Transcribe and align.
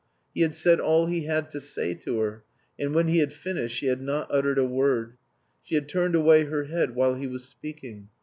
He 0.33 0.41
had 0.41 0.55
said 0.55 0.79
all 0.79 1.05
he 1.05 1.25
had 1.25 1.51
to 1.51 1.59
say 1.59 1.93
to 1.93 2.21
her, 2.21 2.43
and 2.79 2.95
when 2.95 3.07
he 3.07 3.19
had 3.19 3.31
finished 3.31 3.77
she 3.77 3.85
had 3.85 4.01
not 4.01 4.25
uttered 4.33 4.57
a 4.57 4.65
word. 4.65 5.13
She 5.61 5.75
had 5.75 5.87
turned 5.87 6.15
away 6.15 6.45
her 6.45 6.63
head 6.63 6.95
while 6.95 7.13
he 7.13 7.27
was 7.27 7.43
speaking. 7.47 8.09